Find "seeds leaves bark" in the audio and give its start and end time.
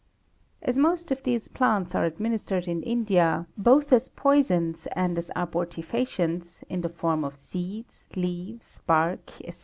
7.35-9.29